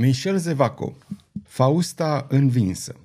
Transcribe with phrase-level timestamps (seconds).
[0.00, 0.96] Michel Zevaco,
[1.44, 2.96] Fausta învinsă.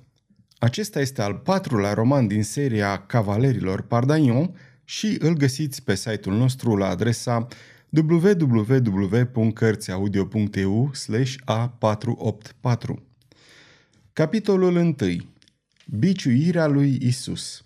[0.58, 6.76] Acesta este al patrulea roman din seria Cavalerilor Pardaion și îl găsiți pe site-ul nostru
[6.76, 7.46] la adresa
[7.90, 10.90] www.cărțiaudio.eu
[11.44, 12.94] a484.
[14.12, 14.96] Capitolul 1.
[15.98, 17.64] Biciuirea lui Isus.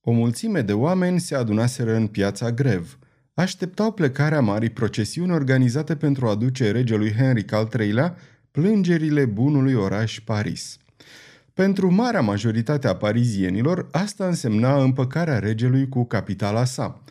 [0.00, 2.98] O mulțime de oameni se adunaseră în piața Grev.
[3.34, 8.16] Așteptau plecarea marii procesiuni organizate pentru a aduce regelui Henric al III-lea
[8.50, 10.78] plângerile bunului oraș Paris.
[11.54, 17.02] Pentru marea majoritate a parizienilor, asta însemna împăcarea regelui cu capitala sa.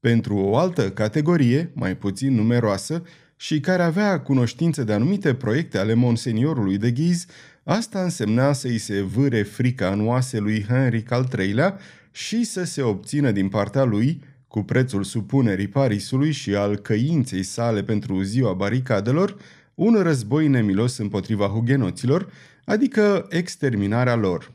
[0.00, 3.02] Pentru o altă categorie, mai puțin numeroasă,
[3.36, 7.26] și care avea cunoștință de anumite proiecte ale monseniorului de Ghiz,
[7.64, 11.78] asta însemna să îi se vâre frica în oase lui Henric al III-lea
[12.10, 14.22] și să se obțină din partea lui,
[14.56, 19.36] cu prețul supunerii Parisului și al căinței sale pentru ziua baricadelor,
[19.74, 22.32] un război nemilos împotriva hugenoților,
[22.64, 24.52] adică exterminarea lor.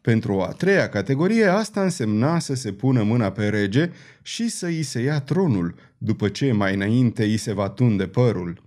[0.00, 3.90] Pentru a treia categorie, asta însemna să se pună mâna pe rege
[4.22, 8.62] și să îi se ia tronul, după ce mai înainte îi se va tunde părul.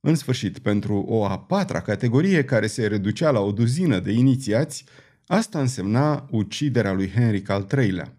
[0.00, 4.84] În sfârșit, pentru o a patra categorie care se reducea la o duzină de inițiați,
[5.26, 8.14] asta însemna uciderea lui Henric al III-lea.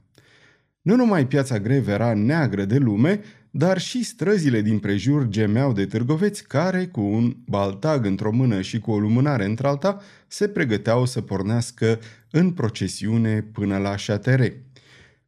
[0.86, 3.19] Nu numai piața Greve era neagră de lume,
[3.52, 8.80] dar și străzile din prejur gemeau de târgoveți care, cu un baltag într-o mână și
[8.80, 12.00] cu o lumânare într-alta, se pregăteau să pornească
[12.31, 14.63] în procesiune până la șatere.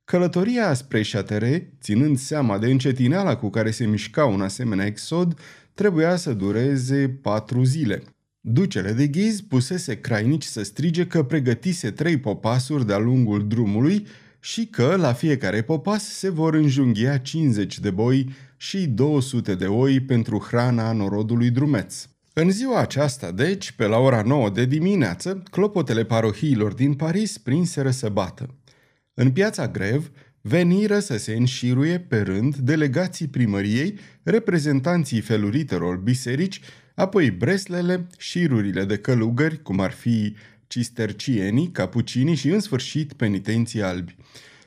[0.03, 5.39] Călătoria spre șatere, ținând seama de încetineala cu care se mișca un asemenea exod,
[5.73, 8.03] trebuia să dureze patru zile.
[8.39, 14.07] Ducele de ghiz pusese crainici să strige că pregătise trei popasuri de-a lungul drumului
[14.39, 19.99] și că la fiecare popas se vor înjunghia 50 de boi și 200 de oi
[19.99, 22.07] pentru hrana norodului drumeț.
[22.33, 27.89] În ziua aceasta, deci, pe la ora 9 de dimineață, clopotele parohiilor din Paris prinseră
[27.91, 28.55] să bată.
[29.13, 36.61] În piața Grev, veniră să se înșiruie pe rând delegații primăriei, reprezentanții feluritelor biserici,
[36.95, 40.35] apoi breslele, șirurile de călugări, cum ar fi
[40.67, 44.15] cistercienii, capucinii și, în sfârșit, penitenții albi.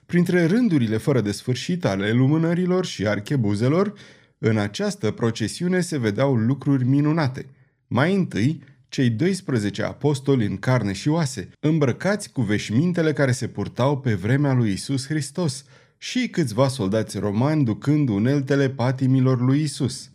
[0.06, 3.93] Printre rândurile fără de sfârșit ale lumânărilor și archebuzelor,
[4.38, 7.47] în această procesiune se vedeau lucruri minunate.
[7.87, 13.99] Mai întâi, cei 12 apostoli în carne și oase, îmbrăcați cu veșmintele care se purtau
[13.99, 15.65] pe vremea lui Isus Hristos,
[16.03, 20.11] și câțiva soldați romani ducând uneltele patimilor lui Isus.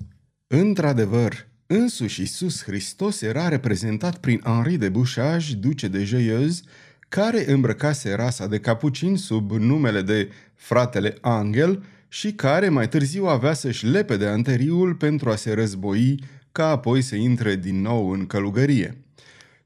[0.47, 6.62] Într-adevăr, Însuși Iisus Hristos era reprezentat prin Henri de Bouchage, duce de Joyeuse,
[7.09, 13.53] care îmbrăcase rasa de capucini sub numele de fratele Angel și care mai târziu avea
[13.53, 16.20] să-și lepe de anteriul pentru a se război
[16.52, 18.97] ca apoi să intre din nou în călugărie.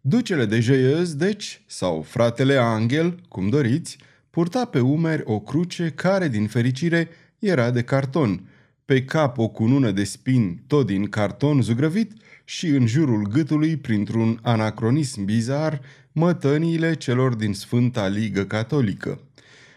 [0.02, 3.98] Ducele de Joyeuse, deci, sau fratele Angel, cum doriți,
[4.30, 8.42] purta pe umeri o cruce care, din fericire, era de carton–
[8.90, 12.12] pe cap o cunună de spini tot din carton zugrăvit
[12.46, 19.20] și în jurul gâtului, printr-un anacronism bizar, mătăniile celor din Sfânta Ligă Catolică.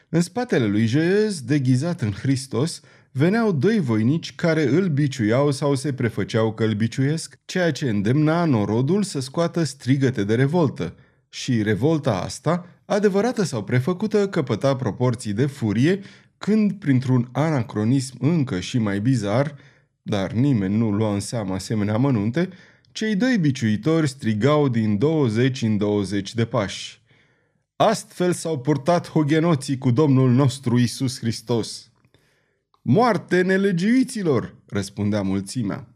[0.08, 2.80] În spatele lui Jeez, deghizat în Hristos,
[3.10, 8.44] veneau doi voinici care îl biciuiau sau se prefăceau că îl biciuiesc, ceea ce îndemna
[8.44, 10.94] norodul să scoată strigăte de revoltă.
[11.28, 16.00] Și revolta asta, adevărată sau prefăcută, căpăta proporții de furie
[16.42, 19.56] când, printr-un anacronism încă și mai bizar,
[20.02, 22.48] dar nimeni nu lua în seamă asemenea mănunte,
[22.92, 27.02] cei doi biciuitori strigau din 20 în 20 de pași.
[27.76, 31.90] Astfel s-au purtat hogenoții cu Domnul nostru Isus Hristos.
[32.82, 35.94] Moarte nelegiuiților, răspundea mulțimea.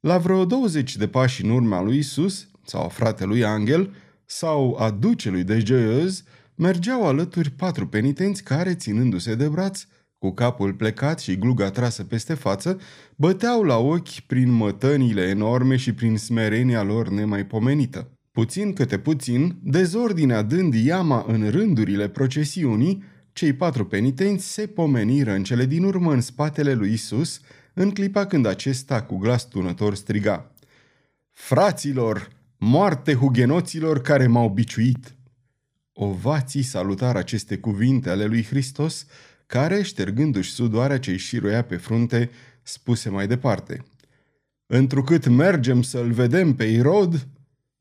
[0.00, 4.90] La vreo 20 de pași în urma lui Isus, sau a fratelui Angel, sau a
[4.90, 6.24] ducelui de Joios,
[6.60, 9.84] mergeau alături patru penitenți care, ținându-se de braț,
[10.18, 12.80] cu capul plecat și gluga trasă peste față,
[13.16, 18.10] băteau la ochi prin mătănile enorme și prin smerenia lor nemaipomenită.
[18.30, 23.02] Puțin câte puțin, dezordinea dând iama în rândurile procesiunii,
[23.32, 27.40] cei patru penitenți se pomeniră în cele din urmă în spatele lui Isus,
[27.74, 30.54] în clipa când acesta cu glas tunător striga.
[31.30, 35.14] Fraților, moarte hugenoților care m-au biciuit!
[35.92, 39.06] Ovații salutar aceste cuvinte ale lui Hristos,
[39.46, 42.30] care, ștergându-și sudoarea ce-i șiroia pe frunte,
[42.62, 43.84] spuse mai departe.
[44.66, 47.26] Întrucât mergem să-l vedem pe Irod,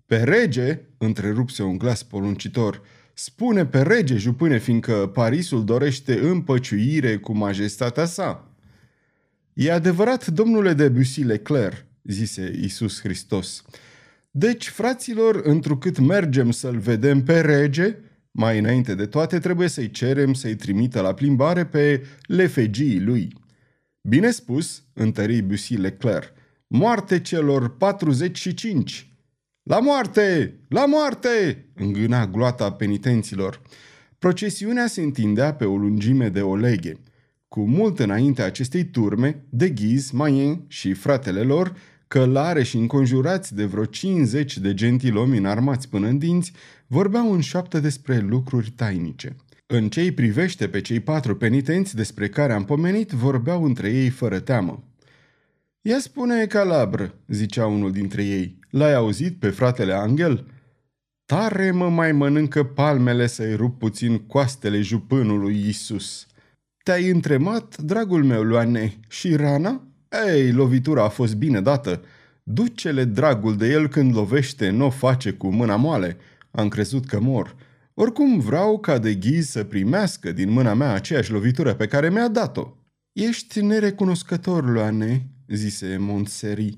[0.05, 2.81] pe rege, întrerupse un glas poruncitor,
[3.13, 8.53] spune pe rege, jupâne, fiindcă Parisul dorește împăciuire cu majestatea sa.
[9.53, 13.63] E adevărat, domnule de Bussy Leclerc, zise Isus Hristos,
[14.39, 17.95] Deci, fraților, întrucât mergem să-l vedem pe rege,
[18.31, 23.33] mai înainte de toate trebuie să-i cerem să-i trimită la plimbare pe lefegii lui.
[24.01, 26.33] Bine spus, întări Bussy Leclerc,
[26.67, 29.13] moarte celor 45.
[29.63, 30.59] La moarte!
[30.69, 31.65] La moarte!
[31.75, 33.61] îngâna gloata penitenților.
[34.19, 36.93] Procesiunea se întindea pe o lungime de o leghe.
[37.47, 41.73] Cu mult înainte acestei turme, de Ghiz, Maien și fratele lor,
[42.09, 46.51] călare și înconjurați de vreo 50 de gentilomi înarmați până în dinți,
[46.87, 49.35] vorbeau în șoaptă despre lucruri tainice.
[49.65, 54.39] În ce privește pe cei patru penitenți despre care am pomenit, vorbeau între ei fără
[54.39, 54.83] teamă.
[55.81, 60.45] Ia spune, calabră, zicea unul dintre ei, l-ai auzit pe fratele Angel?"
[61.25, 66.27] Tare mă mai mănâncă palmele să-i rup puțin coastele jupânului Isus.
[66.83, 69.88] Te-ai întremat, dragul meu, Luane, și rana?
[70.27, 72.01] Ei, lovitura a fost bine dată.
[72.43, 76.17] Ducele dragul de el când lovește, nu o face cu mâna moale.
[76.51, 77.55] Am crezut că mor.
[77.93, 82.27] Oricum vreau ca de ghiz să primească din mâna mea aceeași lovitură pe care mi-a
[82.27, 82.73] dat-o.
[83.13, 86.77] Ești nerecunoscător, Luane, zise Montseri.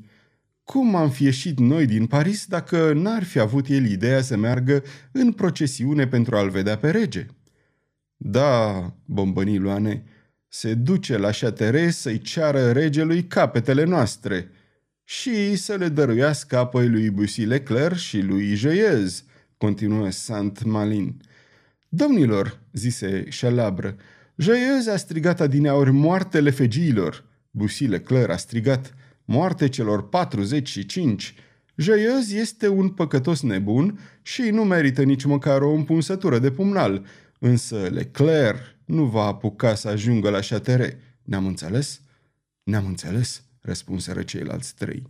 [0.63, 4.83] Cum am fi ieșit noi din Paris dacă n-ar fi avut el ideea să meargă
[5.12, 7.25] în procesiune pentru a-l vedea pe rege?
[8.18, 10.04] Da, bombăni Luane,
[10.53, 14.51] se duce la șatere să-i ceară regelui capetele noastre
[15.03, 19.24] și să le dăruiască apoi lui Bussy Leclerc și lui Joyez,
[19.57, 21.21] continuă Sant Malin.
[21.89, 23.95] Domnilor, zise Chalabre,
[24.36, 27.24] Joyez a strigat adineauri moartele fegiilor.
[27.51, 28.94] Bussy Leclerc a strigat
[29.25, 31.36] moarte celor 45.
[31.75, 37.06] Joyez este un păcătos nebun și nu merită nici măcar o împunsătură de pumnal,
[37.39, 41.00] însă Leclerc nu va apuca să ajungă la șatere.
[41.24, 42.01] Ne-am înțeles?
[42.63, 45.10] Ne-am înțeles, răspunseră ceilalți trei.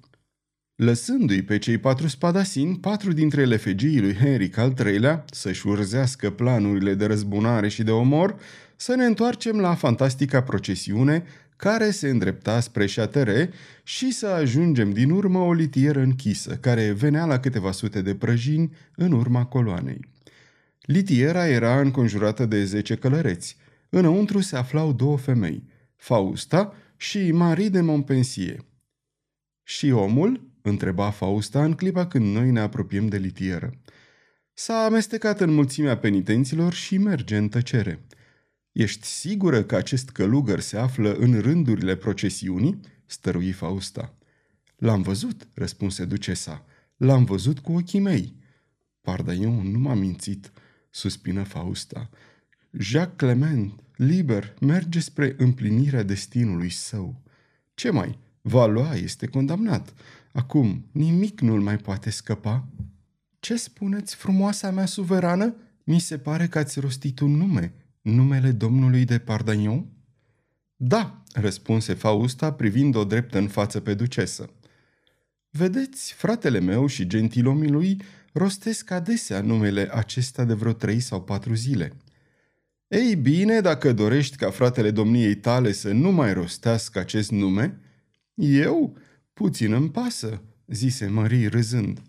[0.76, 6.94] Lăsându-i pe cei patru spadasini, patru dintre lefegii lui Henric al III-lea să-și urzească planurile
[6.94, 8.36] de răzbunare și de omor,
[8.76, 11.24] să ne întoarcem la fantastica procesiune
[11.56, 13.50] care se îndrepta spre șatere
[13.84, 18.72] și să ajungem din urmă o litieră închisă, care venea la câteva sute de prăjini
[18.96, 20.00] în urma coloanei.
[20.82, 23.58] Litiera era înconjurată de zece călăreți.
[23.94, 25.64] Înăuntru se aflau două femei,
[25.96, 28.66] Fausta și Marie de Montpensier.
[29.64, 30.50] Și omul?
[30.62, 33.74] întreba Fausta în clipa când noi ne apropiem de litieră.
[34.54, 38.06] S-a amestecat în mulțimea penitenților și merge în tăcere.
[38.72, 44.14] Ești sigură că acest călugăr se află în rândurile procesiunii?" stărui Fausta.
[44.76, 46.66] L-am văzut," răspunse ducesa.
[46.98, 48.36] L-am văzut cu ochii mei."
[49.02, 50.52] Parda, eu nu m-am mințit,"
[50.90, 52.10] suspină Fausta.
[52.72, 57.22] Jacques Clement, liber, merge spre împlinirea destinului său.
[57.74, 58.20] Ce mai?
[58.42, 59.94] Valois este condamnat.
[60.32, 62.68] Acum, nimic nu-l mai poate scăpa.
[63.40, 65.56] Ce spuneți, frumoasa mea suverană?
[65.84, 67.74] Mi se pare că ați rostit un nume.
[68.02, 69.86] Numele domnului de Pardagnon?
[70.76, 74.50] Da, răspunse Fausta privind-o drept în față pe ducesă.
[75.50, 78.02] Vedeți, fratele meu și gentilomii lui
[78.34, 81.94] rostesc adesea numele acesta de vreo trei sau patru zile.
[82.92, 87.80] Ei bine, dacă dorești ca fratele domniei tale să nu mai rostească acest nume,
[88.34, 88.98] eu
[89.34, 92.02] puțin îmi pasă, zise Marie râzând.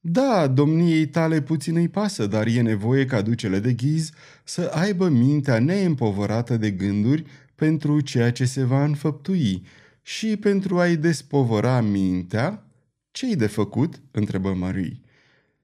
[0.00, 4.10] Da, domniei tale puțin îi pasă, dar e nevoie ca ducele de ghiz
[4.44, 9.62] să aibă mintea neîmpovărată de gânduri pentru ceea ce se va înfăptui
[10.02, 12.66] și pentru a-i despovăra mintea,
[13.10, 14.00] ce-i de făcut?
[14.10, 15.00] întrebă Marie.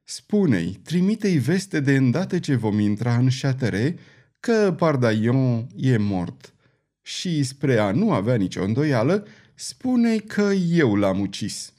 [0.02, 3.97] Spune-i, trimite-i veste de îndată ce vom intra în șatere
[4.44, 6.54] că Pardaion e mort.
[7.02, 11.72] Și spre a nu avea nicio îndoială, spune că eu l-am ucis.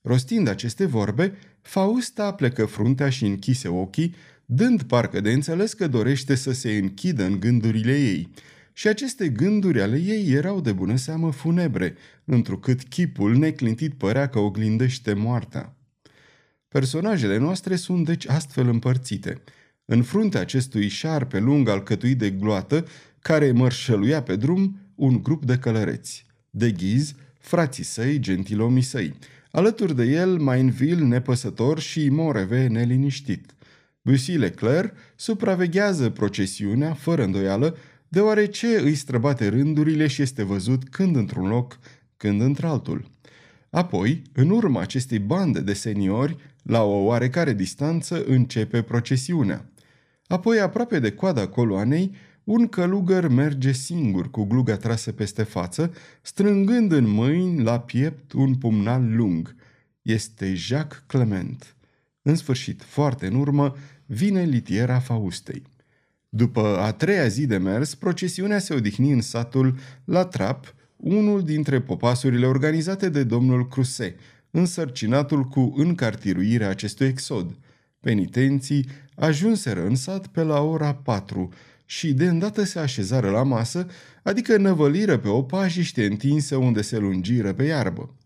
[0.00, 6.34] Rostind aceste vorbe, Fausta plecă fruntea și închise ochii, dând parcă de înțeles că dorește
[6.34, 8.30] să se închidă în gândurile ei.
[8.72, 11.94] Și aceste gânduri ale ei erau de bună seamă funebre,
[12.24, 15.76] întrucât chipul neclintit părea că oglindăște moartea.
[16.68, 19.42] Personajele noastre sunt deci astfel împărțite.
[19.92, 22.86] În fruntea acestui șarpe lung alcătuit de gloată,
[23.18, 26.26] care mărșăluia pe drum, un grup de călăreți.
[26.50, 29.14] De ghiz, frații săi, gentilomii săi.
[29.50, 33.54] Alături de el, Mainville nepăsător și Moreve neliniștit.
[34.02, 37.76] Bussy Leclerc supraveghează procesiunea, fără îndoială,
[38.08, 41.78] deoarece îi străbate rândurile și este văzut când într-un loc,
[42.16, 43.10] când într-altul.
[43.70, 49.66] Apoi, în urma acestei bande de seniori, la o oarecare distanță începe procesiunea.
[50.32, 56.92] Apoi, aproape de coada coloanei, un călugăr merge singur cu gluga trasă peste față, strângând
[56.92, 59.54] în mâini la piept un pumnal lung.
[60.02, 61.76] Este Jacques Clement.
[62.22, 65.62] În sfârșit, foarte în urmă, vine litiera Faustei.
[66.28, 69.74] După a treia zi de mers, procesiunea se odihni în satul
[70.04, 74.16] La Trap, unul dintre popasurile organizate de domnul Cruse,
[74.50, 77.56] însărcinatul cu încartiruirea acestui exod.
[78.00, 78.86] Penitenții
[79.24, 81.48] ajunseră în sat pe la ora 4
[81.84, 83.86] și de îndată se așezară la masă,
[84.22, 88.16] adică năvăliră pe o pajiște întinsă unde se lungiră pe iarbă.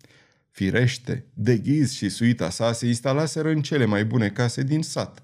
[0.50, 5.22] Firește, de ghiz și suita sa se instalaseră în cele mai bune case din sat.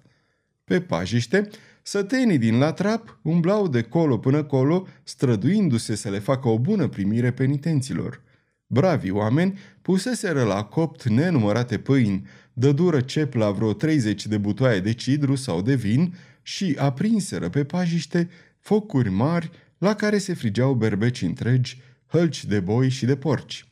[0.65, 1.49] Pe pajiște,
[1.83, 6.89] sătenii din la trap umblau de colo până colo, străduindu-se să le facă o bună
[6.89, 8.23] primire penitenților.
[8.67, 14.93] Bravi oameni puseseră la copt nenumărate pâini, dădură cep la vreo 30 de butoaie de
[14.93, 18.29] cidru sau de vin și aprinseră pe pajiște
[18.61, 23.67] focuri mari la care se frigeau berbeci întregi, hălci de boi și de porci.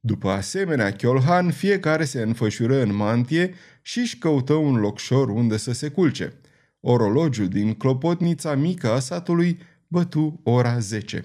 [0.00, 5.72] După asemenea chiolhan, fiecare se înfășură în mantie și își căută un locșor unde să
[5.72, 6.32] se culce.
[6.80, 11.24] Orologiul din clopotnița mică a satului bătu ora 10.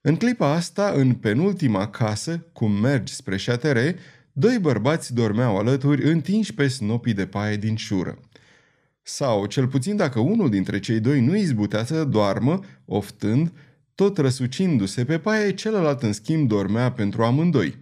[0.00, 3.96] În clipa asta, în penultima casă, cum mergi spre șatere,
[4.36, 8.18] doi bărbați dormeau alături, întinși pe snopii de paie din șură.
[9.02, 13.52] Sau, cel puțin dacă unul dintre cei doi nu izbutea să doarmă, oftând,
[13.94, 17.76] tot răsucindu-se pe paie, celălalt în schimb dormea pentru amândoi.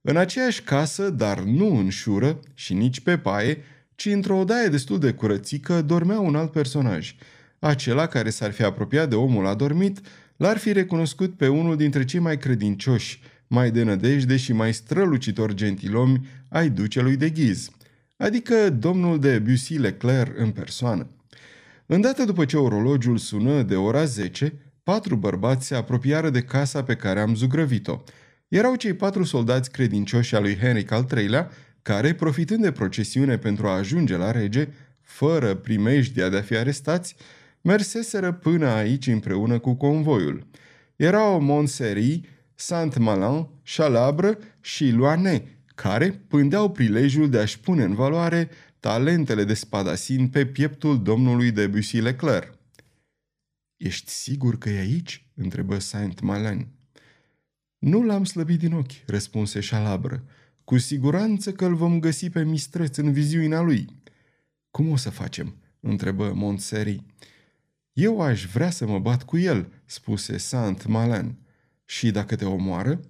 [0.00, 3.58] În aceeași casă, dar nu în șură și nici pe paie,
[3.94, 7.14] ci într-o odaie destul de curățică, dormea un alt personaj.
[7.58, 10.00] Acela care s-ar fi apropiat de omul adormit,
[10.36, 13.20] l-ar fi recunoscut pe unul dintre cei mai credincioși,
[13.52, 17.70] mai de nădejde și mai strălucitor gentilomi ai ducelui de ghiz,
[18.16, 21.06] adică domnul de Bussy Leclerc în persoană.
[21.86, 26.94] Îndată după ce orologiul sună de ora 10, patru bărbați se apropiară de casa pe
[26.94, 28.02] care am zugrăvit-o.
[28.48, 31.50] Erau cei patru soldați credincioși al lui Henric al III-lea,
[31.82, 34.68] care, profitând de procesiune pentru a ajunge la rege,
[35.00, 37.16] fără primejdia de a fi arestați,
[37.60, 40.46] merseseră până aici împreună cu convoiul.
[40.96, 42.20] Erau Montseri,
[42.62, 48.50] Saint-Malin, Chalabre și Loanet, care pândeau prilejul de a-și pune în valoare
[48.80, 52.58] talentele de spadasin pe pieptul domnului de Bussy Leclerc.
[53.76, 56.68] Ești sigur că e aici?" întrebă Saint-Malin.
[57.78, 60.22] Nu l-am slăbit din ochi," răspunse Chalabre.
[60.64, 63.86] Cu siguranță că îl vom găsi pe mistreț în viziunea lui."
[64.70, 67.04] Cum o să facem?" întrebă Montseri.
[67.92, 71.36] Eu aș vrea să mă bat cu el," spuse Saint-Malin.
[71.84, 73.00] Și dacă te omoară,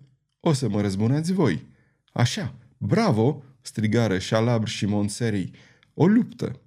[0.40, 1.66] o să mă răzbunați voi."
[2.12, 5.50] Așa, bravo!" strigară Șalabr și Montseri.
[5.94, 6.60] O luptă!"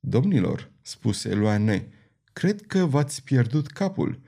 [0.00, 1.88] Domnilor," spuse Loane,
[2.32, 4.20] cred că v-ați pierdut capul.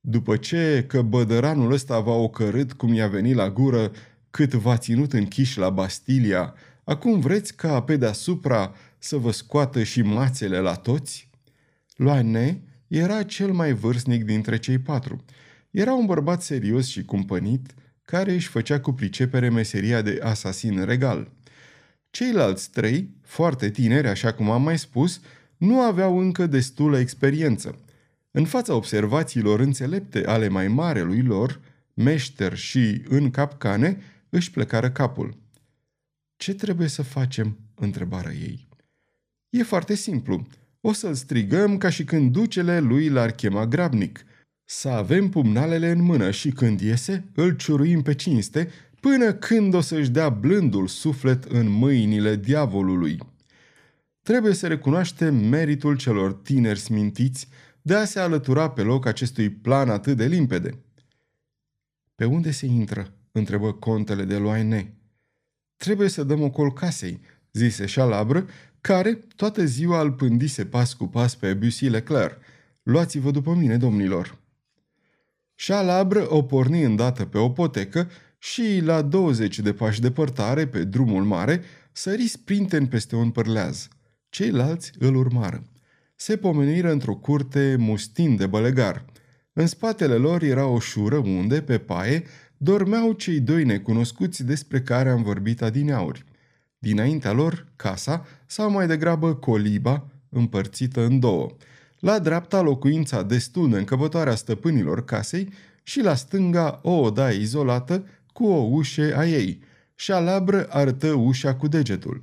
[0.00, 3.92] După ce că bădăranul ăsta v-a ocărât cum i-a venit la gură
[4.30, 6.54] cât v-a ținut închiși la Bastilia,
[6.84, 11.30] acum vreți ca pe deasupra să vă scoată și mațele la toți?"
[11.96, 15.24] Loane era cel mai vârstnic dintre cei patru.
[15.74, 21.30] Era un bărbat serios și cumpănit, care își făcea cu pricepere meseria de asasin regal.
[22.10, 25.20] Ceilalți trei, foarte tineri, așa cum am mai spus,
[25.56, 27.78] nu aveau încă destulă experiență.
[28.30, 31.60] În fața observațiilor înțelepte ale mai marelui lor,
[31.94, 35.36] meșter și în capcane, își plecară capul.
[36.36, 38.68] Ce trebuie să facem?" întrebară ei.
[39.50, 40.46] E foarte simplu.
[40.80, 44.24] O să-l strigăm ca și când ducele lui l-ar chema grabnic.
[44.64, 49.80] Să avem pumnalele în mână și când iese, îl ciuruim pe cinste, până când o
[49.80, 53.18] să-și dea blândul suflet în mâinile diavolului.
[54.22, 57.48] Trebuie să recunoaștem meritul celor tineri smintiți
[57.82, 60.78] de a se alătura pe loc acestui plan atât de limpede.
[62.14, 64.94] Pe unde se intră?" întrebă contele de Loaine.
[65.76, 67.20] Trebuie să dăm o col casei,"
[67.52, 68.46] zise Șalabră,
[68.80, 72.38] care toată ziua îl pândise pas cu pas pe Bussy Leclerc.
[72.82, 74.42] Luați-vă după mine, domnilor!"
[75.54, 81.24] Șalabră o porni îndată pe o potecă și, la 20 de pași depărtare, pe drumul
[81.24, 83.88] mare, sări sprinten peste un părleaz.
[84.28, 85.62] Ceilalți îl urmară.
[86.16, 89.04] Se pomeniră într-o curte mustin de bălegar.
[89.52, 92.24] În spatele lor era o șură unde, pe paie,
[92.56, 96.24] dormeau cei doi necunoscuți despre care am vorbit adineauri.
[96.78, 101.56] Dinaintea lor, casa, sau mai degrabă coliba, împărțită în două.
[102.04, 108.06] La dreapta, locuința destul de încăpătoare a stăpânilor casei și la stânga o odaie izolată
[108.32, 109.60] cu o ușă a ei.
[109.94, 112.22] Șalabră arătă ușa cu degetul.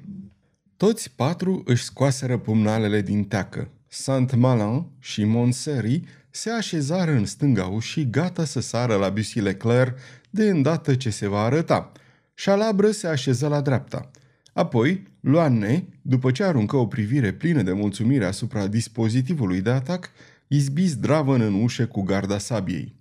[0.77, 3.69] Toți patru își scoaseră pumnalele din teacă.
[3.87, 9.97] Saint-Malin și Monseri se așezară în stânga ușii, gata să sară la Bussy Leclerc
[10.29, 11.91] de îndată ce se va arăta.
[12.33, 14.11] Șalabră se așeză la dreapta.
[14.53, 20.11] Apoi, Loanne, după ce aruncă o privire plină de mulțumire asupra dispozitivului de atac,
[20.47, 22.95] izbi zdravă în ușă cu garda sabiei.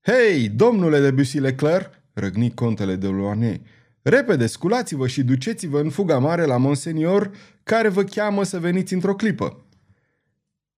[0.00, 3.60] Hei, domnule de Bussy Leclerc!" răgni contele de Loanne.
[4.02, 7.30] Repede, sculați-vă și duceți-vă în fuga mare la Monsenior,
[7.62, 9.64] care vă cheamă să veniți într-o clipă."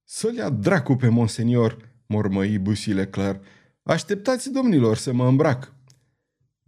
[0.05, 1.77] Să-l ia dracu pe Monsenior!"
[2.07, 3.45] mormăi Bussy Leclerc.
[3.83, 5.73] Așteptați, domnilor, să mă îmbrac."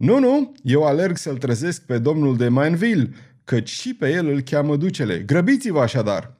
[0.03, 3.09] Nu, nu, eu alerg să-l trezesc pe domnul de Mainville,
[3.43, 5.19] căci și pe el îl cheamă ducele.
[5.19, 6.37] Grăbiți-vă așadar!"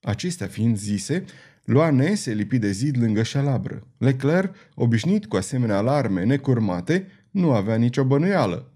[0.00, 1.24] Acestea fiind zise,
[1.64, 3.86] Loane se lipi de zid lângă șalabră.
[3.98, 8.72] Leclerc, obișnuit cu asemenea alarme necurmate, nu avea nicio bănuială.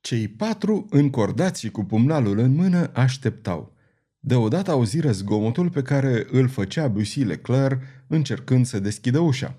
[0.00, 3.72] Cei patru, încordați și cu pumnalul în mână, așteptau.
[4.18, 9.58] Deodată auziră zgomotul pe care îl făcea Bussy Leclerc încercând să deschidă ușa.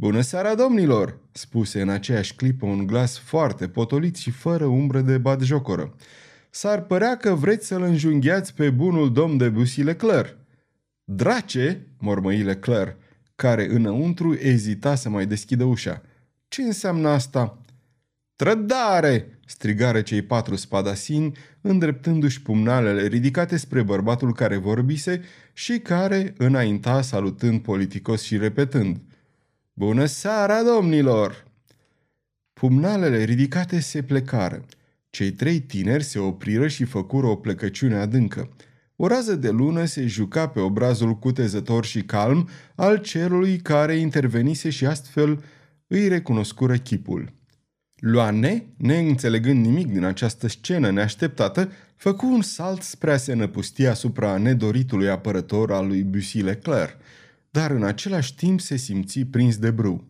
[0.00, 5.18] Bună seara, domnilor!" spuse în aceeași clipă un glas foarte potolit și fără umbră de
[5.18, 5.94] batjocoră.
[6.50, 10.36] S-ar părea că vreți să-l înjunghiați pe bunul domn de Bussy Leclerc."
[11.04, 12.96] Drace!" mormăi Leclerc,
[13.36, 16.02] care înăuntru ezita să mai deschidă ușa.
[16.48, 17.62] Ce înseamnă asta?"
[18.36, 27.02] Trădare!" strigară cei patru spadasini, îndreptându-și pumnalele ridicate spre bărbatul care vorbise și care înainta
[27.02, 29.00] salutând politicos și repetând–
[29.78, 31.44] Bună seara, domnilor!
[32.52, 34.64] Pumnalele ridicate se plecară.
[35.10, 38.48] Cei trei tineri se opriră și făcură o plecăciune adâncă.
[38.96, 44.70] O rază de lună se juca pe obrazul cutezător și calm al cerului care intervenise
[44.70, 45.44] și astfel
[45.86, 47.32] îi recunoscură chipul.
[47.94, 54.36] Loane, neînțelegând nimic din această scenă neașteptată, făcu un salt spre a se năpusti asupra
[54.36, 56.96] nedoritului apărător al lui Bussy Leclerc–
[57.58, 60.08] dar în același timp se simți prins de brâu.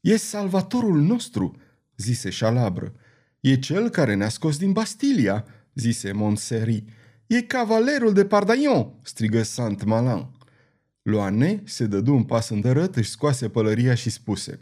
[0.00, 1.56] E salvatorul nostru,
[1.96, 2.92] zise Șalabră.
[3.40, 6.84] E cel care ne-a scos din Bastilia, zise Monseri.
[7.26, 10.26] E cavalerul de Pardaion, strigă Saint-Malin.
[11.02, 14.58] Loane se dădu un pas îndărăt, își scoase pălăria și spuse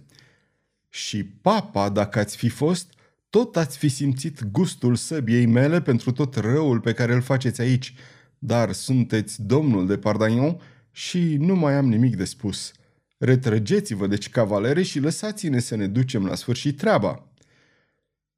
[0.88, 2.92] Și papa, dacă ați fi fost,
[3.30, 7.94] tot ați fi simțit gustul săbiei mele pentru tot răul pe care îl faceți aici,
[8.38, 10.60] dar sunteți domnul de Pardaion
[10.96, 12.72] și nu mai am nimic de spus.
[13.18, 17.28] Retrăgeți-vă deci, cavalere, și lăsați-ne să ne ducem la sfârșit treaba.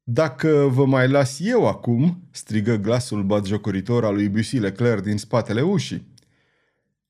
[0.03, 5.61] Dacă vă mai las eu acum, strigă glasul batjocoritor al lui Bussy Leclerc din spatele
[5.61, 6.07] ușii.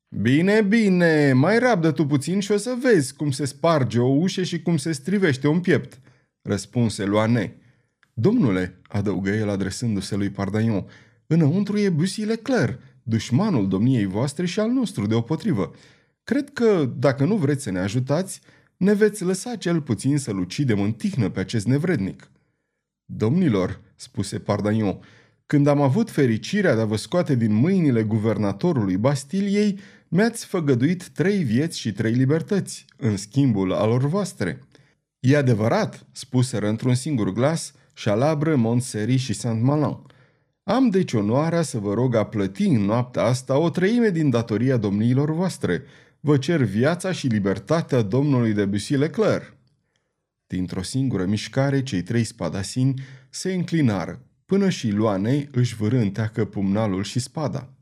[0.09, 4.43] Bine, bine, mai rabdă tu puțin și o să vezi cum se sparge o ușă
[4.43, 5.99] și cum se strivește un piept,
[6.41, 7.55] răspunse Loane.
[8.13, 10.85] Domnule, adăugă el adresându-se lui Pardaion,
[11.27, 15.71] înăuntru e Bussy Leclerc, dușmanul domniei voastre și al nostru deopotrivă.
[16.23, 18.41] Cred că, dacă nu vreți să ne ajutați,
[18.77, 22.31] ne veți lăsa cel puțin să-l ucidem în tihnă pe acest nevrednic.
[23.05, 24.99] Domnilor, spuse Pardagnon,
[25.45, 31.43] când am avut fericirea de a vă scoate din mâinile guvernatorului Bastiliei, mi-ați făgăduit trei
[31.43, 34.63] vieți și trei libertăți, în schimbul alor voastre.
[35.19, 39.97] E adevărat, spuseră într-un singur glas Chalabre, Montseri și Saint-Malin.
[40.67, 44.77] Am deci onoarea să vă rog a plăti în noaptea asta o treime din datoria
[44.77, 45.83] domniilor voastre.
[46.19, 49.55] Vă cer viața și libertatea domnului de Bussy Leclerc.
[50.47, 57.19] Dintr-o singură mișcare, cei trei spadasini se înclinară, până și Loane își vârânteacă pumnalul și
[57.19, 57.73] spada.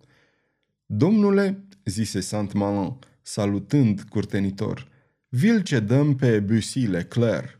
[0.85, 4.87] Domnule, zise Saint-Malin, salutând curtenitor,
[5.29, 7.57] vi-l cedăm pe Bussy Leclerc.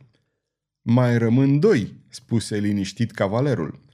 [0.82, 3.84] Mai rămân doi, spuse liniștit cavalerul.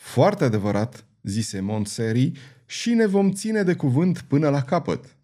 [0.00, 2.32] Foarte adevărat, zise Montseri,
[2.66, 5.16] și ne vom ține de cuvânt până la capăt.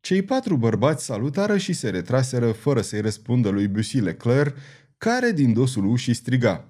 [0.00, 4.56] Cei patru bărbați salutară și se retraseră fără să-i răspundă lui Bussy Leclerc,
[4.98, 6.66] care din dosul ușii striga.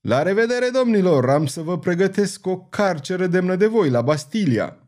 [0.00, 1.30] La revedere, domnilor!
[1.30, 4.78] Am să vă pregătesc o carceră demnă de voi la Bastilia!"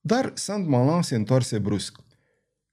[0.00, 1.96] Dar Saint-Malin se întoarse brusc.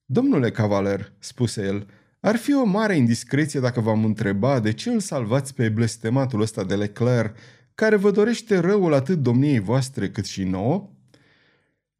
[0.06, 1.88] Domnule cavaler, spuse el,
[2.20, 6.64] ar fi o mare indiscreție dacă v-am întreba de ce îl salvați pe blestematul ăsta
[6.64, 7.36] de Leclerc
[7.78, 10.90] care vă dorește răul atât domniei voastre cât și nouă?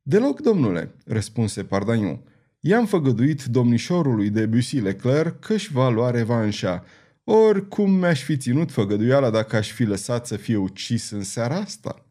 [0.02, 2.24] Deloc, domnule, răspunse Pardaniu.
[2.60, 6.84] I-am făgăduit domnișorului de Bussy Leclerc că își va lua revanșa,
[7.24, 12.06] oricum mi-aș fi ținut făgăduiala dacă aș fi lăsat să fie ucis în seara asta.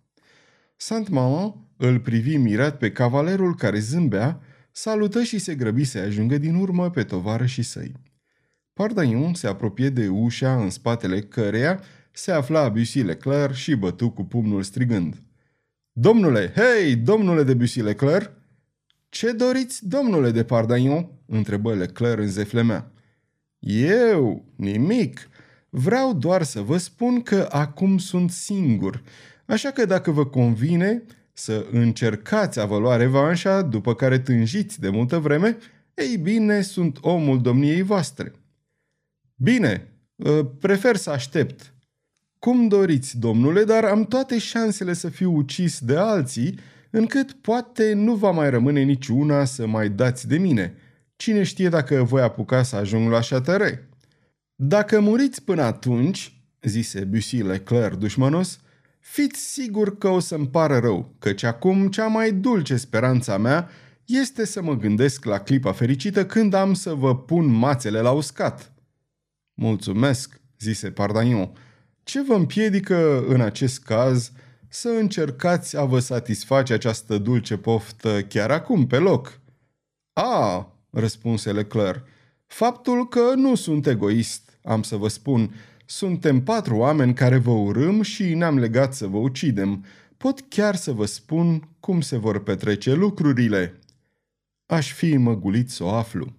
[0.76, 4.40] Saint-Maman îl privi mirat pe cavalerul care zâmbea,
[4.72, 7.92] salută și se grăbi să ajungă din urmă pe tovară și săi.
[8.72, 11.80] Pardaion se apropie de ușa în spatele căreia
[12.16, 15.22] se afla Bussy Leclerc și bătu cu pumnul strigând.
[15.92, 18.32] Domnule, hei, domnule de Bussy Leclerc!
[19.08, 21.08] Ce doriți, domnule de Pardagnon?
[21.26, 22.90] întrebă Leclerc în zeflemea.
[23.58, 24.44] Eu?
[24.54, 25.28] Nimic.
[25.68, 29.02] Vreau doar să vă spun că acum sunt singur,
[29.44, 31.02] așa că dacă vă convine
[31.32, 35.56] să încercați a vă lua revanșa după care tânjiți de multă vreme,
[35.94, 38.32] ei bine, sunt omul domniei voastre.
[39.34, 39.88] Bine,
[40.24, 41.75] ă, prefer să aștept.
[42.38, 46.58] Cum doriți, domnule, dar am toate șansele să fiu ucis de alții,
[46.90, 50.74] încât poate nu va mai rămâne niciuna să mai dați de mine.
[51.16, 53.88] Cine știe dacă voi apuca să ajung la șatăre?
[54.54, 58.60] Dacă muriți până atunci, zise Bussy Leclerc dușmanos,
[59.00, 63.68] fiți sigur că o să-mi pară rău, căci acum cea mai dulce speranța mea
[64.04, 68.72] este să mă gândesc la clipa fericită când am să vă pun mațele la uscat.
[69.54, 71.52] Mulțumesc, zise Pardagnon.
[72.06, 74.32] Ce vă împiedică în acest caz
[74.68, 79.40] să încercați a vă satisface această dulce poftă chiar acum, pe loc?
[80.12, 82.06] A, răspunse Leclerc,
[82.46, 85.54] faptul că nu sunt egoist, am să vă spun,
[85.86, 89.84] suntem patru oameni care vă urâm și ne-am legat să vă ucidem.
[90.16, 93.78] Pot chiar să vă spun cum se vor petrece lucrurile.
[94.66, 96.32] Aș fi măgulit să o aflu.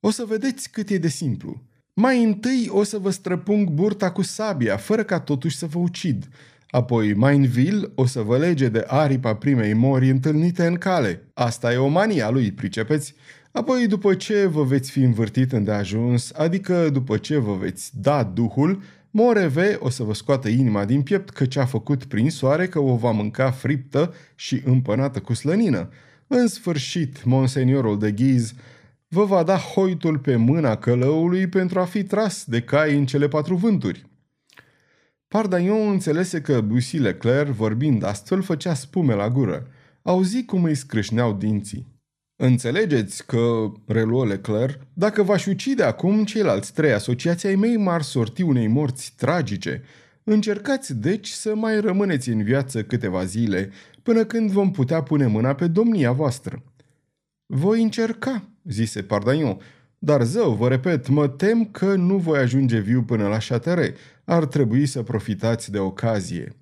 [0.00, 1.62] O să vedeți cât e de simplu.
[1.94, 6.28] Mai întâi o să vă străpung burta cu sabia, fără ca totuși să vă ucid.
[6.70, 11.22] Apoi Mainville o să vă lege de aripa primei mori întâlnite în cale.
[11.34, 13.14] Asta e o mania lui, pricepeți?
[13.52, 18.82] Apoi, după ce vă veți fi învârtit îndeajuns, adică după ce vă veți da duhul,
[19.10, 22.78] Moreve o să vă scoată inima din piept că ce a făcut prin soare că
[22.78, 25.88] o va mânca friptă și împănată cu slănină.
[26.26, 28.54] În sfârșit, monseniorul de ghiz
[29.12, 33.28] vă va da hoitul pe mâna călăului pentru a fi tras de cai în cele
[33.28, 34.06] patru vânturi.
[35.28, 39.66] Pardagnon înțelese că Bussy Leclerc, vorbind astfel, făcea spume la gură.
[40.02, 41.86] Auzi cum îi scrâșneau dinții.
[42.36, 48.42] Înțelegeți că, reluă Leclerc, dacă v-aș ucide acum, ceilalți trei asociații ai mei m-ar sorti
[48.42, 49.82] unei morți tragice.
[50.24, 53.70] Încercați, deci, să mai rămâneți în viață câteva zile,
[54.02, 56.62] până când vom putea pune mâna pe domnia voastră.
[57.46, 59.58] Voi încerca, zise Pardagnon,
[59.98, 63.94] dar zău, vă repet, mă tem că nu voi ajunge viu până la șatere.
[64.24, 66.52] Ar trebui să profitați de ocazie.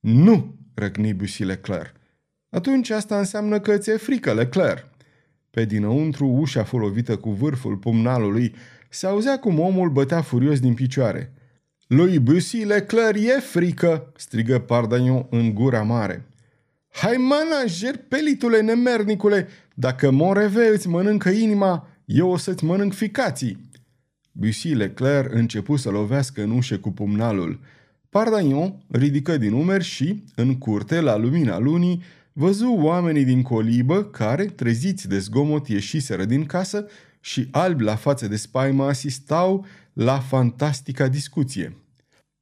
[0.00, 1.92] Nu, răgni Bussy Leclerc.
[2.48, 4.86] Atunci asta înseamnă că ți-e frică, Leclerc.
[5.50, 8.54] Pe dinăuntru, ușa folovită cu vârful pumnalului
[8.88, 11.32] se auzea cum omul bătea furios din picioare.
[11.86, 16.28] Lui Bussy Leclerc e frică!" strigă Pardagnon în gura mare.
[16.92, 19.48] Hai manager, pelitule nemernicule,
[19.80, 23.70] dacă Moreve îți mănâncă inima, eu o să-ți mănânc ficații.
[24.32, 27.60] Bussy Leclerc începu să lovească în ușă cu pumnalul.
[28.08, 34.44] Pardagnon ridică din umeri și, în curte, la lumina lunii, văzu oamenii din colibă care,
[34.44, 36.86] treziți de zgomot, ieșiseră din casă
[37.20, 41.76] și albi la față de spaimă asistau la fantastica discuție.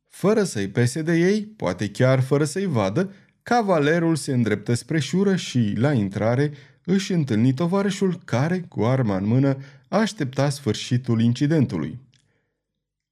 [0.09, 5.37] Fără să-i pese de ei, poate chiar fără să-i vadă, cavalerul se îndreptă spre șură
[5.37, 6.53] și, la intrare,
[6.91, 9.57] își întâlni tovarășul care, cu arma în mână,
[9.89, 11.99] aștepta sfârșitul incidentului.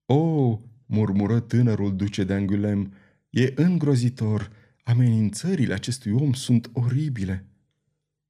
[0.07, 2.93] O, murmură tânărul duce de Angulem,
[3.31, 4.51] e îngrozitor.
[4.85, 7.45] Amenințările acestui om sunt oribile.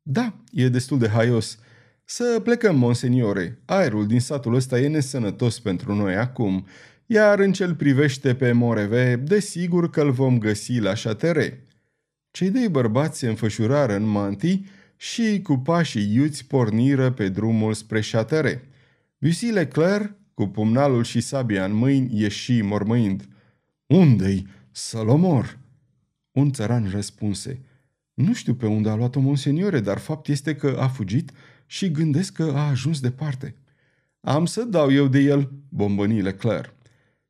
[0.02, 1.58] Da, e destul de haios.
[2.04, 3.58] Să plecăm, monseniore.
[3.64, 6.66] Aerul din satul ăsta e nesănătos pentru noi acum,
[7.06, 11.62] iar în cel privește pe Moreve, desigur că îl vom găsi la șatere.
[12.30, 18.00] Cei doi bărbați se înfășurară în mantii și cu pașii iuți porniră pe drumul spre
[18.00, 18.68] șatere.
[19.18, 23.28] Bussy Leclerc, cu pumnalul și sabia în mâini, ieși mormăind.
[23.86, 24.46] Unde-i?
[24.70, 25.58] Să-l omor!"
[26.32, 27.60] Un țăran răspunse.
[28.14, 31.30] Nu știu pe unde a luat-o monseniore, dar fapt este că a fugit
[31.66, 33.54] și gândesc că a ajuns departe.
[34.20, 36.75] Am să dau eu de el, bombăni Leclerc.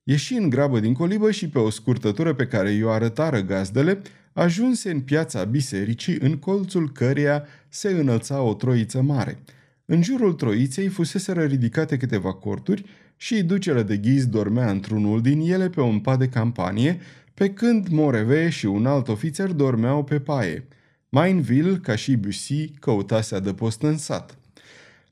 [0.09, 4.90] Ieși în grabă din colibă și pe o scurtătură pe care i-o arătară gazdele, ajunse
[4.90, 9.38] în piața bisericii în colțul căreia se înălța o troiță mare.
[9.85, 12.85] În jurul troiței fuseseră ridicate câteva corturi
[13.16, 17.01] și ducele de ghiz dormea într-unul din ele pe un pat de campanie,
[17.35, 20.69] pe când Moreve și un alt ofițer dormeau pe paie.
[21.09, 24.38] Mainville, ca și Bussy, căutase adăpost în sat.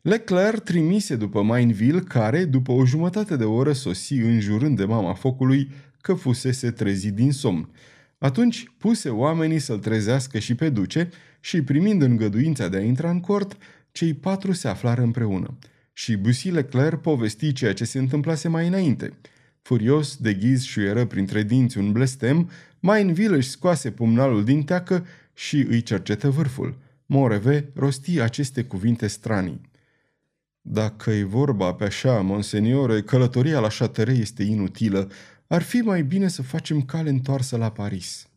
[0.04, 5.70] Leclerc trimise după Mainville, care, după o jumătate de oră, sosi înjurând de mama focului
[6.00, 7.68] că fusese trezit din somn.
[8.18, 11.08] Atunci puse oamenii să-l trezească și pe duce
[11.40, 13.56] și, primind îngăduința de a intra în cort,
[13.92, 15.58] cei patru se aflară împreună.
[15.92, 19.12] Și Bussy Leclerc povesti ceea ce se întâmplase mai înainte.
[19.62, 25.56] Furios, de ghiz șuieră printre dinți un blestem, Mainville își scoase pumnalul din teacă și
[25.56, 26.78] îi cercetă vârful.
[27.06, 29.72] Moreve rosti aceste cuvinte stranii.
[30.66, 35.11] Dacă e vorba pe așa, monseniore, călătoria la Châteauroux este inutilă.
[35.46, 38.29] Ar fi mai bine să facem cale întoarsă la Paris.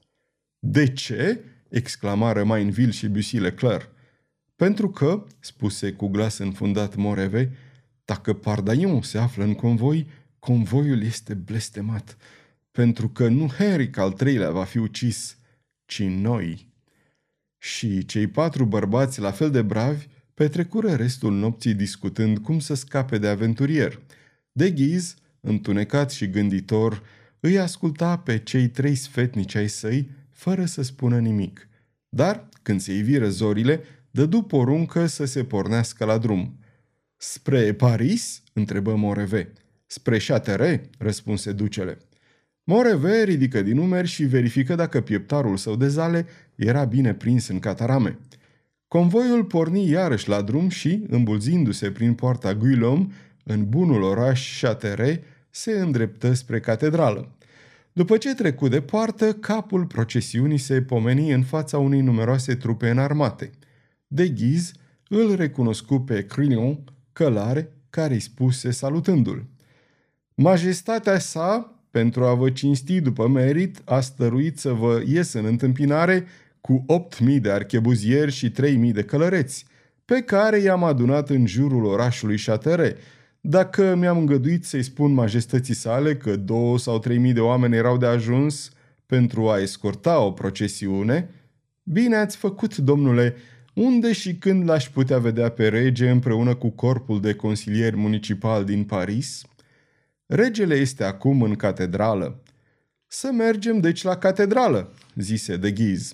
[0.60, 1.44] De ce?
[1.70, 3.90] exclamară Mainville și Bussy Leclerc.
[4.56, 7.52] Pentru că, spuse cu glas înfundat Moreve,
[8.06, 10.08] dacă Pardaion se află în convoi,
[10.40, 12.18] convoiul este blestemat.
[12.72, 15.38] Pentru că nu Henric al treilea va fi ucis,
[15.86, 16.68] ci noi.
[17.58, 23.18] Și cei patru bărbați la fel de bravi petrecură restul nopții discutând cum să scape
[23.18, 24.00] de aventurier.
[24.52, 27.04] De ghiz, întunecat și gânditor,
[27.40, 31.68] îi asculta pe cei trei sfetnici ai săi fără să spună nimic.
[32.10, 36.60] Dar, când se iviră zorile, dădu poruncă să se pornească la drum.
[37.16, 39.54] Spre Paris?" întrebă Moreve.
[39.86, 41.98] Spre Châteauroux?" răspunse ducele.
[42.64, 47.60] Moreve ridică din numeri și verifică dacă pieptarul său de zale era bine prins în
[47.60, 48.18] catarame.
[48.88, 53.08] Convoiul porni iarăși la drum și, îmbulzindu-se prin poarta Guillaume,
[53.44, 55.20] în bunul oraș Châteauroux,
[55.50, 57.38] se îndreptă spre catedrală.
[57.94, 63.52] După ce trecu de poartă, capul procesiunii se pomeni în fața unei numeroase trupe înarmate.
[64.08, 64.72] De ghiz,
[65.10, 66.80] îl recunoscu pe Crillon,
[67.14, 69.46] călare, care îi spuse salutându-l.
[70.36, 76.26] Majestatea sa, pentru a vă cinsti după merit, a stăruit să vă ies în întâmpinare
[76.62, 76.86] cu
[77.20, 79.66] 8.000 de archebuzieri și 3.000 de călăreți,
[80.06, 83.00] pe care i-am adunat în jurul orașului Châteauroux,
[83.42, 87.98] dacă mi-am îngăduit să-i spun majestății sale că două sau trei mii de oameni erau
[87.98, 88.72] de ajuns
[89.06, 91.30] pentru a escorta o procesiune,
[91.84, 93.36] bine ați făcut, domnule,
[93.74, 98.84] unde și când l-aș putea vedea pe rege împreună cu corpul de consilier municipal din
[98.84, 99.46] Paris?
[100.26, 102.44] Regele este acum în catedrală.
[103.08, 106.14] Să mergem deci la catedrală, zise de ghiz.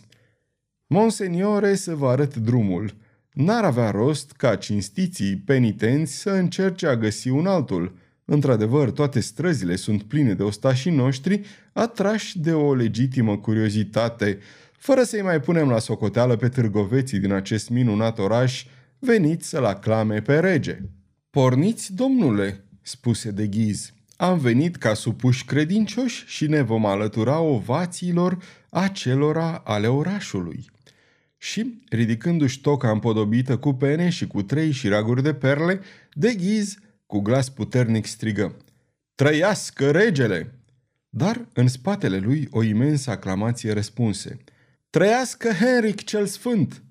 [0.87, 2.93] Monseniore să vă arăt drumul.
[3.33, 7.95] N-ar avea rost ca cinstiții penitenți să încerce a găsi un altul.
[8.25, 11.41] Într-adevăr, toate străzile sunt pline de ostașii noștri,
[11.73, 14.37] atrași de o legitimă curiozitate,
[14.77, 18.65] fără să-i mai punem la socoteală pe târgoveții din acest minunat oraș,
[18.99, 20.79] veniți să-l aclame pe rege.
[21.29, 23.93] Porniți, domnule, spuse de ghiz.
[24.15, 28.37] Am venit ca supuși credincioși și ne vom alătura ovațiilor
[28.69, 30.71] acelora ale orașului
[31.43, 35.79] și, ridicându-și toca împodobită cu pene și cu trei șiraguri de perle,
[36.13, 38.57] de ghiz, cu glas puternic strigă.
[39.15, 40.59] Trăiască regele!
[41.09, 44.37] Dar în spatele lui o imensă aclamație răspunse.
[44.89, 46.83] Trăiască Henric cel Sfânt!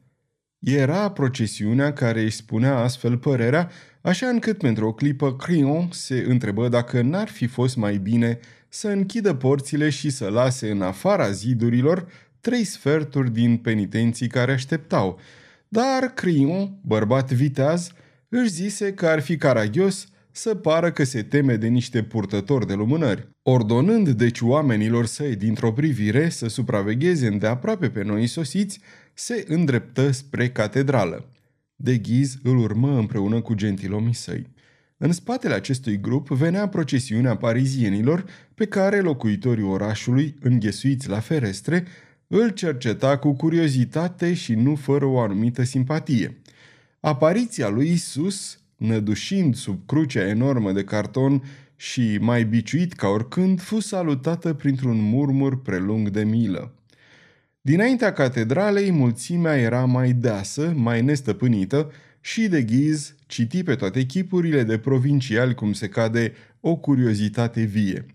[0.58, 6.68] Era procesiunea care își spunea astfel părerea, așa încât pentru o clipă Crion se întrebă
[6.68, 8.38] dacă n-ar fi fost mai bine
[8.68, 12.08] să închidă porțile și să lase în afara zidurilor
[12.42, 15.20] trei sferturi din penitenții care așteptau,
[15.68, 17.90] dar Crion, bărbat viteaz,
[18.28, 22.74] își zise că ar fi caragios să pară că se teme de niște purtători de
[22.74, 23.28] lumânări.
[23.42, 28.80] Ordonând deci oamenilor săi dintr-o privire să supravegheze îndeaproape pe noi sosiți,
[29.14, 31.28] se îndreptă spre catedrală.
[31.76, 34.46] De ghiz îl urmă împreună cu gentilomii săi.
[34.96, 38.24] În spatele acestui grup venea procesiunea parizienilor
[38.54, 41.84] pe care locuitorii orașului, înghesuiți la ferestre,
[42.34, 46.40] îl cerceta cu curiozitate și nu fără o anumită simpatie.
[47.00, 51.42] Apariția lui Isus, nădușind sub crucea enormă de carton
[51.76, 56.74] și mai biciuit ca oricând, fu salutată printr-un murmur prelung de milă.
[57.60, 64.62] Dinaintea catedralei, mulțimea era mai deasă, mai nestăpânită și de ghiz citi pe toate chipurile
[64.62, 68.06] de provinciali cum se cade o curiozitate vie.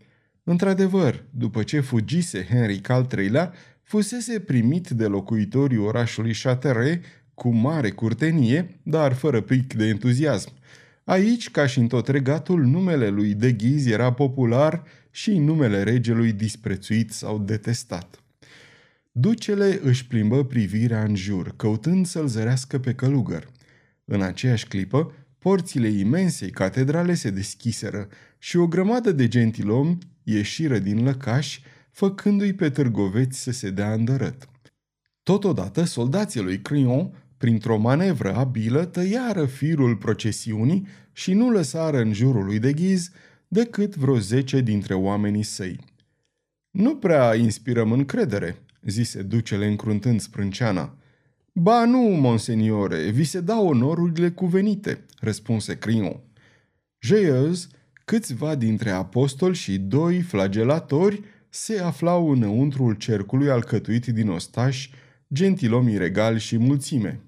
[0.43, 3.53] Într-adevăr, după ce fugise Henry al III-lea,
[3.88, 10.52] fusese primit de locuitorii orașului Châteauroux cu mare curtenie, dar fără pic de entuziasm.
[11.04, 16.32] Aici, ca și în tot regatul, numele lui de ghiz era popular și numele regelui
[16.32, 18.23] disprețuit sau detestat.
[19.12, 23.50] Ducele își plimbă privirea în jur, căutând să-l zărească pe călugăr.
[24.06, 31.04] În aceeași clipă, porțile imensei catedrale se deschiseră și o grămadă de gentilomi ieșiră din
[31.04, 31.62] lăcași
[31.97, 34.49] făcându-i pe târgoveți să se dea îndărăt.
[35.23, 42.45] Totodată, soldații lui Crion, printr-o manevră abilă, tăiară firul procesiunii și nu lăsară în jurul
[42.45, 43.12] lui de ghiz
[43.47, 45.79] decât vreo zece dintre oamenii săi.
[46.71, 50.97] Nu prea inspirăm încredere, zise ducele încruntând sprânceana.
[51.53, 56.19] Ba nu, monseniore, vi se dau onorurile cuvenite, răspunse Crion.
[56.99, 57.67] Jeuz,
[58.05, 64.91] câțiva dintre apostoli și doi flagelatori se aflau înăuntrul cercului alcătuit din ostași,
[65.34, 67.20] gentilomii regali și mulțime.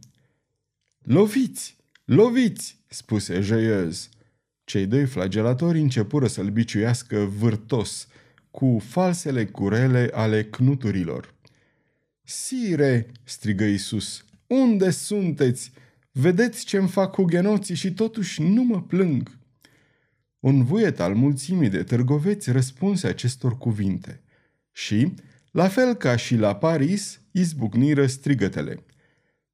[1.04, 1.78] Loviți!
[2.06, 4.10] Loviți, spuse Jeiez.
[4.64, 8.08] Cei doi flagelatori începură să-l biciuiască vârtos,
[8.52, 11.34] cu falsele curele ale cnuturilor.
[12.24, 15.72] Sire, strigă Isus, unde sunteți?
[16.12, 19.39] Vedeți ce-mi fac cu genoții și totuși nu mă plâng.
[20.40, 24.22] Un vuiet al mulțimii de târgoveți răspunse acestor cuvinte
[24.72, 25.14] și,
[25.52, 28.84] la fel ca și la Paris, izbucniră strigătele.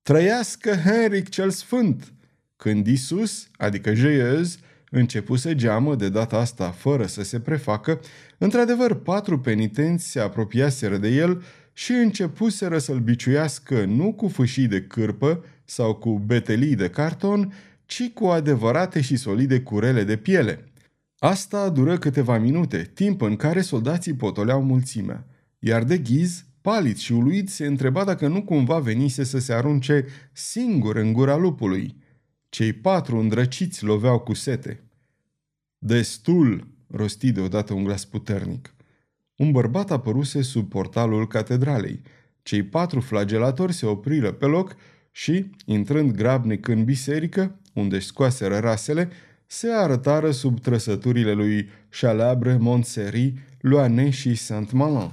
[0.01, 2.13] Trăiască Henric cel Sfânt!
[2.55, 7.99] Când Isus, adică Jeiez, începuse geamă de data asta fără să se prefacă,
[8.37, 11.43] într-adevăr patru penitenți se apropiaseră de el
[11.73, 17.53] și începuseră să-l biciuiască nu cu fâșii de cârpă sau cu betelii de carton,
[17.85, 20.63] ci cu adevărate și solide curele de piele.
[21.19, 25.27] Asta dură câteva minute, timp în care soldații potoleau mulțimea,
[25.59, 30.05] iar de ghiz, palid și uluit, se întreba dacă nu cumva venise să se arunce
[30.31, 31.95] singur în gura lupului.
[32.49, 34.83] Cei patru îndrăciți loveau cu sete.
[35.77, 38.73] Destul, rosti deodată un glas puternic.
[39.35, 42.01] Un bărbat apăruse sub portalul catedralei.
[42.43, 44.75] Cei patru flagelatori se opriră pe loc
[45.11, 49.09] și, intrând grabnic în biserică, unde își scoaseră rasele,
[49.57, 55.11] se arătară sub trăsăturile lui Chalabre, Montseri, Loane și Saint-Malin.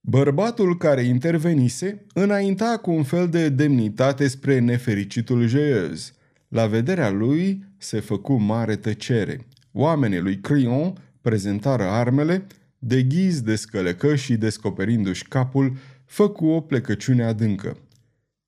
[0.00, 6.12] Bărbatul care intervenise înainta cu un fel de demnitate spre nefericitul Jeuz.
[6.48, 9.46] La vederea lui se făcu mare tăcere.
[9.72, 12.46] Oamenii lui Crion prezentară armele,
[12.78, 17.76] de ghiz descălecă și descoperindu-și capul, făcu o plecăciune adâncă.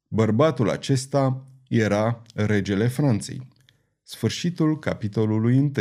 [0.09, 3.48] Bărbatul acesta era regele Franței.
[4.11, 5.73] Sfârșitul capitolului 1.